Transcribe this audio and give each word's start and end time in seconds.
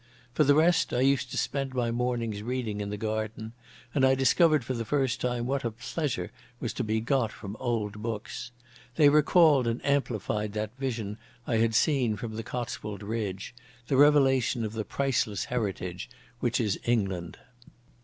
For 0.33 0.43
the 0.43 0.55
rest 0.55 0.93
I 0.93 1.01
used 1.01 1.29
to 1.29 1.37
spend 1.37 1.75
my 1.75 1.91
mornings 1.91 2.41
reading 2.41 2.81
in 2.81 2.89
the 2.89 2.97
garden, 2.97 3.53
and 3.93 4.03
I 4.03 4.15
discovered 4.15 4.65
for 4.65 4.73
the 4.73 4.83
first 4.83 5.21
time 5.21 5.45
what 5.45 5.63
a 5.63 5.69
pleasure 5.69 6.31
was 6.59 6.73
to 6.73 6.83
be 6.83 6.99
got 6.99 7.31
from 7.31 7.55
old 7.59 8.01
books. 8.01 8.49
They 8.95 9.09
recalled 9.09 9.67
and 9.67 9.79
amplified 9.85 10.53
that 10.53 10.75
vision 10.79 11.19
I 11.45 11.57
had 11.57 11.75
seen 11.75 12.15
from 12.15 12.33
the 12.35 12.41
Cotswold 12.41 13.03
ridge, 13.03 13.53
the 13.89 13.95
revelation 13.95 14.65
of 14.65 14.73
the 14.73 14.83
priceless 14.85 15.45
heritage 15.45 16.09
which 16.39 16.59
is 16.59 16.79
England. 16.85 17.37